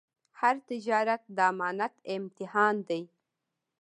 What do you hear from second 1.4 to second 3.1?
امانت امتحان دی.